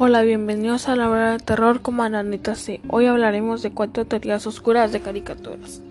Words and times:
Hola, 0.00 0.22
bienvenidos 0.22 0.88
a 0.88 0.94
la 0.94 1.10
hora 1.10 1.32
de 1.32 1.38
terror 1.38 1.82
con 1.82 1.96
Mananita 1.96 2.54
C. 2.54 2.80
Hoy 2.88 3.06
hablaremos 3.06 3.62
de 3.62 3.72
cuatro 3.72 4.04
teorías 4.04 4.46
oscuras 4.46 4.92
de 4.92 5.00
caricaturas. 5.00 5.82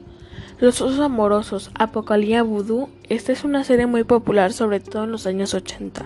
Los 0.61 0.79
osos 0.79 1.02
amorosos, 1.02 1.71
Apocalía 1.77 2.41
Voodoo. 2.41 2.88
Esta 3.09 3.33
es 3.33 3.43
una 3.43 3.65
serie 3.65 3.85
muy 3.85 4.05
popular, 4.05 4.54
sobre 4.54 4.80
todo 4.80 5.04
en 5.04 5.12
los 5.12 5.27
años 5.27 5.54
80. 5.54 6.05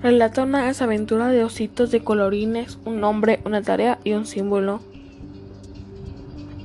Relata 0.00 0.44
una 0.44 0.64
desaventura 0.64 1.28
de 1.28 1.44
ositos 1.44 1.90
de 1.90 2.02
colorines, 2.02 2.78
un 2.86 3.02
nombre, 3.02 3.40
una 3.44 3.60
tarea 3.60 3.98
y 4.02 4.14
un 4.14 4.24
símbolo. 4.24 4.80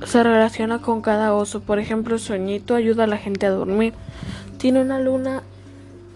Se 0.06 0.22
relaciona 0.22 0.78
con 0.78 1.02
cada 1.02 1.34
oso, 1.34 1.60
por 1.60 1.80
ejemplo, 1.80 2.14
el 2.14 2.20
sueñito 2.20 2.74
ayuda 2.74 3.04
a 3.04 3.08
la 3.08 3.18
gente 3.18 3.44
a 3.44 3.50
dormir. 3.50 3.92
Tiene 4.56 4.80
una 4.80 4.98
luna 5.00 5.42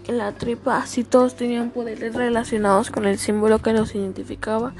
en 0.09 0.18
la 0.18 0.32
tripa, 0.32 0.78
así 0.78 1.05
todos 1.05 1.37
tenían 1.37 1.70
poderes 1.70 2.14
relacionados 2.14 2.91
con 2.91 3.06
el 3.06 3.19
símbolo 3.19 3.60
que 3.60 3.73
los 3.73 3.95
identificaba 3.95 4.74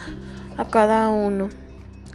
a 0.57 0.69
cada 0.69 1.09
uno 1.09 1.49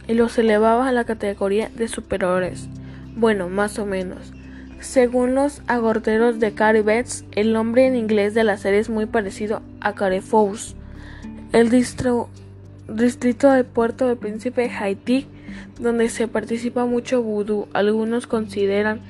y 0.08 0.14
los 0.14 0.36
elevaba 0.38 0.88
a 0.88 0.92
la 0.92 1.04
categoría 1.04 1.70
de 1.74 1.88
superiores. 1.88 2.68
Bueno, 3.14 3.48
más 3.48 3.78
o 3.78 3.86
menos. 3.86 4.32
Según 4.80 5.34
los 5.34 5.62
agorteros 5.68 6.40
de 6.40 6.54
Caribets, 6.54 7.24
el 7.32 7.52
nombre 7.52 7.86
en 7.86 7.94
inglés 7.94 8.34
de 8.34 8.42
la 8.42 8.56
serie 8.56 8.80
es 8.80 8.90
muy 8.90 9.06
parecido 9.06 9.62
a 9.80 9.94
Carefous. 9.94 10.74
El 11.52 11.70
distrito 11.70 12.28
de 12.88 13.64
Puerto 13.64 14.08
del 14.08 14.16
Príncipe 14.16 14.70
Haití, 14.70 15.28
donde 15.78 16.08
se 16.08 16.26
participa 16.26 16.84
mucho 16.84 17.22
vudú. 17.22 17.68
Algunos 17.74 18.26
consideran 18.26 19.00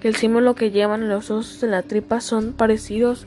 que 0.00 0.08
el 0.08 0.16
símbolo 0.16 0.54
que 0.54 0.70
llevan 0.70 1.08
los 1.08 1.30
osos 1.30 1.62
en 1.62 1.70
la 1.70 1.82
tripa 1.82 2.20
son 2.20 2.52
parecidos 2.52 3.26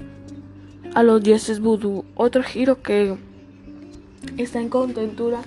a 0.93 1.03
los 1.03 1.23
dioses 1.23 1.59
vudú. 1.59 2.05
Otro 2.15 2.43
giro 2.43 2.81
que 2.81 3.17
está 4.37 4.59
en 4.59 4.69
contentura 4.69 5.41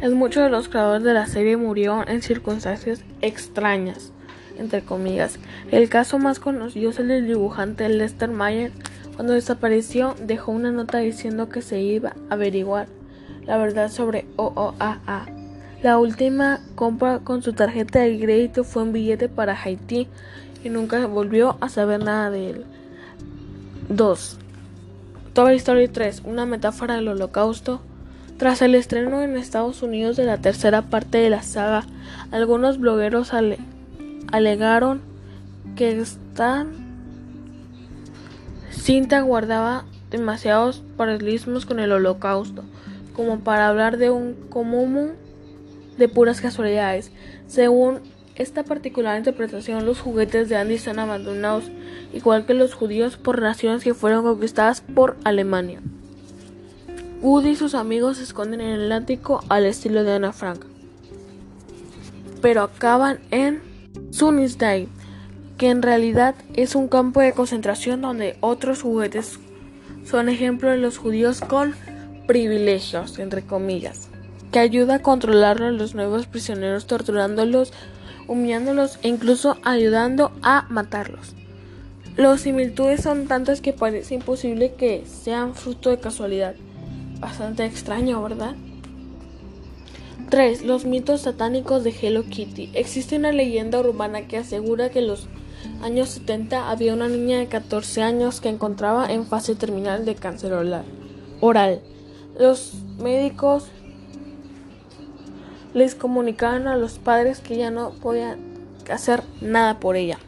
es 0.00 0.12
muchos 0.12 0.42
de 0.42 0.50
los 0.50 0.68
creadores 0.68 1.04
de 1.04 1.14
la 1.14 1.26
serie 1.26 1.56
murieron 1.56 2.08
en 2.08 2.22
circunstancias 2.22 3.04
extrañas, 3.20 4.12
entre 4.58 4.82
comillas. 4.82 5.38
El 5.70 5.88
caso 5.88 6.18
más 6.18 6.40
conocido 6.40 6.90
es 6.90 6.98
el 6.98 7.08
del 7.08 7.26
dibujante 7.26 7.88
Lester 7.88 8.30
Mayer. 8.30 8.72
Cuando 9.14 9.34
desapareció, 9.34 10.16
dejó 10.20 10.52
una 10.52 10.72
nota 10.72 10.98
diciendo 10.98 11.48
que 11.48 11.62
se 11.62 11.80
iba 11.80 12.14
a 12.30 12.34
averiguar 12.34 12.88
la 13.46 13.58
verdad 13.58 13.90
sobre 13.90 14.26
OOAA. 14.36 15.26
La 15.82 15.98
última 15.98 16.60
compra 16.74 17.18
con 17.18 17.42
su 17.42 17.52
tarjeta 17.52 18.00
de 18.00 18.18
crédito 18.20 18.64
fue 18.64 18.84
un 18.84 18.92
billete 18.92 19.28
para 19.28 19.60
Haití 19.60 20.08
y 20.64 20.68
nunca 20.68 21.06
volvió 21.06 21.56
a 21.60 21.68
saber 21.68 22.02
nada 22.02 22.30
de 22.30 22.50
él. 22.50 22.64
2. 23.88 24.38
Toy 25.32 25.56
Story 25.56 25.88
3, 25.88 26.24
una 26.26 26.44
metáfora 26.44 26.96
del 26.96 27.08
holocausto. 27.08 27.80
Tras 28.36 28.60
el 28.60 28.74
estreno 28.74 29.22
en 29.22 29.38
Estados 29.38 29.82
Unidos 29.82 30.18
de 30.18 30.24
la 30.24 30.36
tercera 30.36 30.82
parte 30.82 31.16
de 31.16 31.30
la 31.30 31.42
saga, 31.42 31.86
algunos 32.30 32.78
blogueros 32.78 33.32
alegaron 34.30 35.00
que 35.74 35.98
esta 35.98 36.66
cinta 38.70 39.22
guardaba 39.22 39.86
demasiados 40.10 40.82
paralelismos 40.98 41.64
con 41.64 41.80
el 41.80 41.92
holocausto, 41.92 42.64
como 43.14 43.40
para 43.40 43.68
hablar 43.68 43.96
de 43.96 44.10
un 44.10 44.34
común 44.50 45.12
de 45.96 46.08
puras 46.08 46.42
casualidades. 46.42 47.10
Según 47.46 48.00
esta 48.34 48.64
particular 48.64 49.18
interpretación, 49.18 49.84
los 49.84 50.00
juguetes 50.00 50.48
de 50.48 50.56
Andy 50.56 50.74
están 50.74 50.98
abandonados, 50.98 51.64
igual 52.12 52.46
que 52.46 52.54
los 52.54 52.74
judíos, 52.74 53.16
por 53.16 53.42
naciones 53.42 53.84
que 53.84 53.94
fueron 53.94 54.24
conquistadas 54.24 54.80
por 54.80 55.16
Alemania. 55.24 55.80
Woody 57.20 57.50
y 57.50 57.56
sus 57.56 57.74
amigos 57.74 58.16
se 58.16 58.24
esconden 58.24 58.60
en 58.60 58.80
el 58.80 58.92
ático 58.92 59.44
al 59.48 59.66
estilo 59.66 60.02
de 60.02 60.12
Ana 60.12 60.32
Frank, 60.32 60.64
pero 62.40 62.62
acaban 62.62 63.20
en 63.30 63.60
Sunnyside, 64.10 64.88
que 65.58 65.70
en 65.70 65.82
realidad 65.82 66.34
es 66.54 66.74
un 66.74 66.88
campo 66.88 67.20
de 67.20 67.32
concentración 67.32 68.00
donde 68.00 68.36
otros 68.40 68.82
juguetes 68.82 69.38
son 70.04 70.28
ejemplo 70.28 70.70
de 70.70 70.78
los 70.78 70.98
judíos 70.98 71.40
con 71.40 71.74
privilegios, 72.26 73.18
entre 73.18 73.42
comillas, 73.42 74.08
que 74.50 74.58
ayuda 74.58 74.96
a 74.96 75.02
controlar 75.02 75.62
a 75.62 75.70
los 75.70 75.94
nuevos 75.94 76.26
prisioneros 76.26 76.86
torturándolos 76.86 77.72
humillándolos 78.28 78.98
e 79.02 79.08
incluso 79.08 79.56
ayudando 79.62 80.32
a 80.42 80.66
matarlos. 80.68 81.34
Las 82.16 82.42
similitudes 82.42 83.02
son 83.02 83.26
tantas 83.26 83.60
que 83.60 83.72
parece 83.72 84.14
imposible 84.14 84.74
que 84.74 85.04
sean 85.06 85.54
fruto 85.54 85.90
de 85.90 85.98
casualidad. 85.98 86.54
Bastante 87.20 87.64
extraño, 87.64 88.22
¿verdad? 88.22 88.54
3. 90.28 90.62
Los 90.62 90.84
mitos 90.84 91.22
satánicos 91.22 91.84
de 91.84 91.94
Hello 91.98 92.24
Kitty. 92.24 92.70
Existe 92.74 93.16
una 93.16 93.32
leyenda 93.32 93.80
urbana 93.80 94.26
que 94.28 94.38
asegura 94.38 94.90
que 94.90 95.00
en 95.00 95.08
los 95.08 95.28
años 95.82 96.10
70 96.10 96.70
había 96.70 96.94
una 96.94 97.08
niña 97.08 97.38
de 97.38 97.46
14 97.46 98.02
años 98.02 98.40
que 98.40 98.48
encontraba 98.48 99.12
en 99.12 99.26
fase 99.26 99.54
terminal 99.54 100.04
de 100.04 100.14
cáncer 100.14 100.52
oral. 101.40 101.80
Los 102.38 102.74
médicos 102.98 103.66
les 105.74 105.94
comunicaron 105.94 106.66
a 106.68 106.76
los 106.76 106.98
padres 106.98 107.40
que 107.40 107.56
ya 107.56 107.70
no 107.70 107.90
podían 107.90 108.38
hacer 108.90 109.22
nada 109.40 109.80
por 109.80 109.96
ella. 109.96 110.18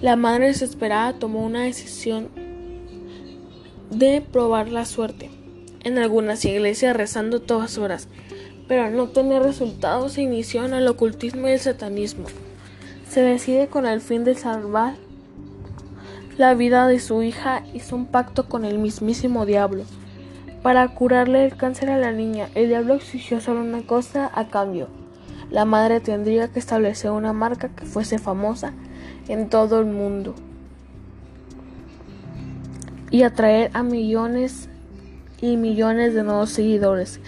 La 0.00 0.16
madre 0.16 0.46
desesperada 0.46 1.12
tomó 1.14 1.44
una 1.44 1.62
decisión 1.62 2.28
de 3.90 4.20
probar 4.20 4.68
la 4.68 4.84
suerte 4.84 5.30
en 5.82 5.98
algunas 5.98 6.44
iglesias 6.44 6.96
rezando 6.96 7.40
todas 7.40 7.78
horas, 7.78 8.08
pero 8.68 8.84
al 8.84 8.96
no 8.96 9.08
tener 9.08 9.42
resultados 9.42 10.12
se 10.12 10.22
inició 10.22 10.64
en 10.64 10.74
el 10.74 10.88
ocultismo 10.88 11.48
y 11.48 11.52
el 11.52 11.60
satanismo. 11.60 12.26
Se 13.08 13.22
decide 13.22 13.66
con 13.66 13.86
el 13.86 14.00
fin 14.00 14.24
de 14.24 14.34
salvar 14.34 14.94
la 16.40 16.54
vida 16.54 16.86
de 16.86 17.00
su 17.00 17.22
hija 17.22 17.64
hizo 17.74 17.96
un 17.96 18.06
pacto 18.06 18.48
con 18.48 18.64
el 18.64 18.78
mismísimo 18.78 19.44
diablo. 19.44 19.84
Para 20.62 20.86
curarle 20.88 21.46
el 21.46 21.56
cáncer 21.56 21.88
a 21.88 21.96
la 21.96 22.12
niña, 22.12 22.48
el 22.54 22.68
diablo 22.68 22.92
exigió 22.92 23.40
solo 23.40 23.62
una 23.62 23.80
cosa 23.80 24.30
a 24.34 24.48
cambio. 24.48 24.88
La 25.50 25.64
madre 25.64 26.00
tendría 26.00 26.48
que 26.48 26.58
establecer 26.58 27.12
una 27.12 27.32
marca 27.32 27.70
que 27.70 27.86
fuese 27.86 28.18
famosa 28.18 28.74
en 29.28 29.48
todo 29.48 29.80
el 29.80 29.86
mundo 29.86 30.34
y 33.10 33.22
atraer 33.22 33.70
a 33.72 33.82
millones 33.82 34.68
y 35.40 35.56
millones 35.56 36.12
de 36.12 36.24
nuevos 36.24 36.50
seguidores. 36.50 37.20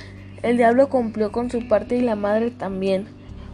El 0.42 0.58
diablo 0.58 0.90
cumplió 0.90 1.32
con 1.32 1.50
su 1.50 1.66
parte 1.68 1.96
y 1.96 2.02
la 2.02 2.16
madre 2.16 2.50
también. 2.50 3.06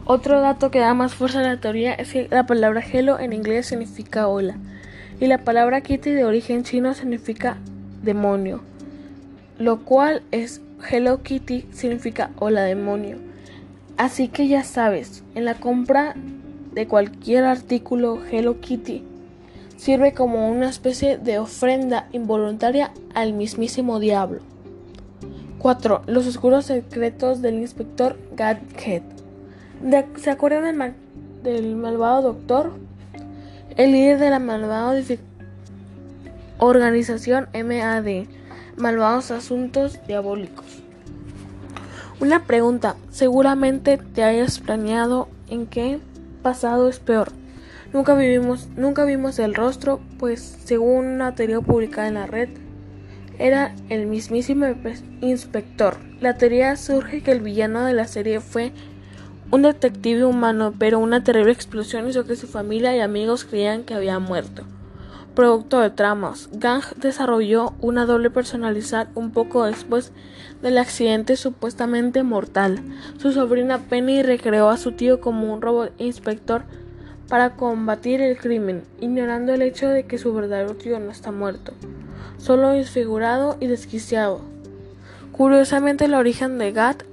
Otro 0.06 0.40
dato 0.40 0.72
que 0.72 0.80
da 0.80 0.92
más 0.92 1.14
fuerza 1.14 1.38
a 1.38 1.42
la 1.42 1.60
teoría 1.60 1.94
es 1.94 2.12
que 2.12 2.26
la 2.30 2.46
palabra 2.46 2.82
hello 2.82 3.20
en 3.20 3.32
inglés 3.32 3.66
significa 3.66 4.26
hola 4.26 4.56
y 5.20 5.26
la 5.26 5.38
palabra 5.44 5.82
kitty 5.82 6.10
de 6.10 6.24
origen 6.24 6.64
chino 6.64 6.94
significa 6.94 7.58
demonio 8.02 8.62
lo 9.58 9.84
cual 9.84 10.22
es 10.30 10.60
Hello 10.88 11.22
Kitty 11.22 11.66
significa 11.72 12.30
hola 12.38 12.62
demonio. 12.62 13.18
Así 13.96 14.28
que 14.28 14.46
ya 14.46 14.62
sabes, 14.62 15.24
en 15.34 15.44
la 15.44 15.54
compra 15.54 16.14
de 16.72 16.86
cualquier 16.86 17.44
artículo 17.44 18.20
Hello 18.30 18.60
Kitty 18.60 19.02
sirve 19.76 20.12
como 20.12 20.48
una 20.48 20.68
especie 20.68 21.18
de 21.18 21.38
ofrenda 21.38 22.08
involuntaria 22.12 22.92
al 23.14 23.32
mismísimo 23.32 23.98
diablo. 23.98 24.40
4. 25.58 26.02
Los 26.06 26.26
oscuros 26.28 26.66
secretos 26.66 27.42
del 27.42 27.56
inspector 27.56 28.16
Gadget. 28.36 29.02
¿Se 30.16 30.30
acuerdan 30.30 30.78
del, 30.78 30.94
del 31.42 31.74
malvado 31.74 32.22
doctor? 32.22 32.72
El 33.76 33.92
líder 33.92 34.18
de 34.18 34.30
la 34.30 34.38
malvada 34.38 35.00
organización 36.58 37.48
MAD 37.52 38.26
malvados 38.78 39.30
asuntos 39.30 39.98
diabólicos. 40.06 40.64
Una 42.20 42.44
pregunta, 42.44 42.96
seguramente 43.10 43.98
te 43.98 44.22
hayas 44.22 44.58
planeado 44.58 45.28
en 45.48 45.66
qué 45.66 46.00
pasado 46.42 46.88
es 46.88 46.98
peor. 46.98 47.32
Nunca 47.92 48.14
vivimos, 48.14 48.68
nunca 48.76 49.04
vimos 49.04 49.38
el 49.38 49.54
rostro, 49.54 50.00
pues 50.18 50.40
según 50.64 51.06
una 51.06 51.34
teoría 51.34 51.60
publicada 51.60 52.08
en 52.08 52.14
la 52.14 52.26
red, 52.26 52.48
era 53.38 53.74
el 53.88 54.06
mismísimo 54.06 54.66
inspector. 55.20 55.96
La 56.20 56.36
teoría 56.36 56.76
surge 56.76 57.22
que 57.22 57.30
el 57.30 57.40
villano 57.40 57.84
de 57.84 57.92
la 57.92 58.06
serie 58.06 58.40
fue 58.40 58.72
un 59.50 59.62
detective 59.62 60.24
humano, 60.24 60.74
pero 60.78 60.98
una 60.98 61.22
terrible 61.22 61.52
explosión 61.52 62.08
hizo 62.08 62.24
que 62.24 62.36
su 62.36 62.46
familia 62.48 62.96
y 62.96 63.00
amigos 63.00 63.44
creían 63.44 63.84
que 63.84 63.94
había 63.94 64.18
muerto 64.18 64.64
producto 65.38 65.78
de 65.78 65.90
tramas. 65.90 66.48
Gang 66.50 66.82
desarrolló 66.96 67.72
una 67.80 68.06
doble 68.06 68.28
personalidad 68.28 69.06
un 69.14 69.30
poco 69.30 69.66
después 69.66 70.10
del 70.62 70.78
accidente 70.78 71.36
supuestamente 71.36 72.24
mortal. 72.24 72.80
Su 73.18 73.30
sobrina 73.30 73.78
Penny 73.78 74.24
recreó 74.24 74.68
a 74.68 74.76
su 74.76 74.90
tío 74.90 75.20
como 75.20 75.54
un 75.54 75.62
robot 75.62 75.92
inspector 75.98 76.62
para 77.28 77.50
combatir 77.50 78.20
el 78.20 78.36
crimen, 78.36 78.82
ignorando 79.00 79.54
el 79.54 79.62
hecho 79.62 79.86
de 79.86 80.06
que 80.06 80.18
su 80.18 80.34
verdadero 80.34 80.74
tío 80.74 80.98
no 80.98 81.12
está 81.12 81.30
muerto, 81.30 81.72
solo 82.38 82.70
desfigurado 82.70 83.58
y 83.60 83.68
desquiciado. 83.68 84.40
Curiosamente, 85.30 86.06
el 86.06 86.14
origen 86.14 86.58
de 86.58 86.72
Gat 86.72 87.04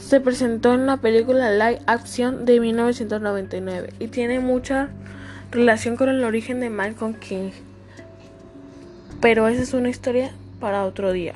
se 0.00 0.20
presentó 0.20 0.74
en 0.74 0.86
la 0.86 0.96
película 0.96 1.52
Live 1.52 1.82
Action 1.86 2.44
de 2.44 2.58
1999 2.58 3.92
y 4.00 4.08
tiene 4.08 4.40
mucha 4.40 4.88
relación 5.52 5.96
con 5.96 6.08
el 6.08 6.24
origen 6.24 6.60
de 6.60 6.70
Malcolm 6.70 7.14
King. 7.14 7.50
Pero 9.20 9.46
esa 9.48 9.62
es 9.62 9.74
una 9.74 9.90
historia 9.90 10.32
para 10.58 10.84
otro 10.84 11.12
día. 11.12 11.34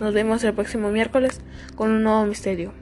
Nos 0.00 0.12
vemos 0.12 0.42
el 0.42 0.52
próximo 0.52 0.90
miércoles 0.90 1.40
con 1.76 1.92
un 1.92 2.02
nuevo 2.02 2.26
misterio. 2.26 2.72